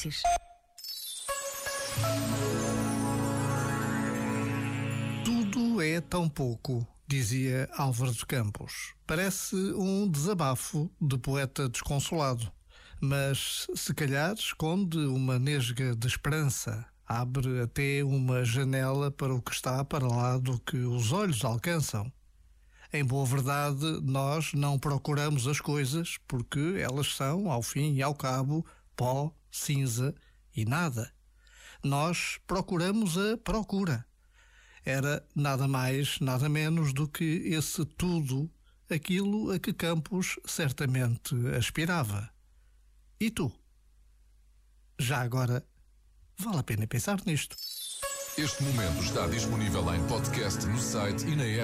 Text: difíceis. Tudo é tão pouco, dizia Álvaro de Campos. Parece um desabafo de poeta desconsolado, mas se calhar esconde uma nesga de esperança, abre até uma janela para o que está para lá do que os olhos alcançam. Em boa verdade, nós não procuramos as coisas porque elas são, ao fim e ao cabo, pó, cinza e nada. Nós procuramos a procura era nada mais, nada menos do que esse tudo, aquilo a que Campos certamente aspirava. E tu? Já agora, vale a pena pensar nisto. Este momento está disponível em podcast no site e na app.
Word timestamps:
difíceis. 0.00 0.22
Tudo 5.24 5.82
é 5.82 6.00
tão 6.00 6.28
pouco, 6.28 6.86
dizia 7.06 7.68
Álvaro 7.76 8.12
de 8.12 8.24
Campos. 8.24 8.94
Parece 9.06 9.56
um 9.56 10.08
desabafo 10.08 10.90
de 11.00 11.18
poeta 11.18 11.68
desconsolado, 11.68 12.50
mas 13.00 13.66
se 13.74 13.92
calhar 13.92 14.32
esconde 14.34 14.98
uma 14.98 15.38
nesga 15.38 15.94
de 15.94 16.06
esperança, 16.06 16.86
abre 17.06 17.60
até 17.60 18.02
uma 18.04 18.44
janela 18.44 19.10
para 19.10 19.34
o 19.34 19.42
que 19.42 19.52
está 19.52 19.84
para 19.84 20.06
lá 20.06 20.38
do 20.38 20.58
que 20.60 20.76
os 20.78 21.12
olhos 21.12 21.44
alcançam. 21.44 22.10
Em 22.92 23.04
boa 23.04 23.24
verdade, 23.24 24.00
nós 24.02 24.52
não 24.52 24.76
procuramos 24.76 25.46
as 25.46 25.60
coisas 25.60 26.18
porque 26.26 26.76
elas 26.80 27.14
são, 27.14 27.48
ao 27.48 27.62
fim 27.62 27.94
e 27.94 28.02
ao 28.02 28.12
cabo, 28.12 28.66
pó, 29.00 29.34
cinza 29.50 30.14
e 30.54 30.66
nada. 30.66 31.10
Nós 31.82 32.38
procuramos 32.46 33.16
a 33.16 33.38
procura 33.38 34.06
era 34.84 35.26
nada 35.34 35.66
mais, 35.66 36.20
nada 36.20 36.48
menos 36.48 36.92
do 36.92 37.08
que 37.08 37.24
esse 37.24 37.82
tudo, 37.84 38.50
aquilo 38.90 39.52
a 39.52 39.58
que 39.58 39.72
Campos 39.72 40.38
certamente 40.44 41.34
aspirava. 41.56 42.30
E 43.18 43.30
tu? 43.30 43.50
Já 44.98 45.22
agora, 45.22 45.64
vale 46.38 46.58
a 46.58 46.62
pena 46.62 46.86
pensar 46.86 47.20
nisto. 47.24 47.56
Este 48.36 48.62
momento 48.62 49.02
está 49.02 49.26
disponível 49.26 49.94
em 49.94 50.06
podcast 50.08 50.66
no 50.66 50.78
site 50.78 51.26
e 51.26 51.36
na 51.36 51.44
app. 51.44 51.58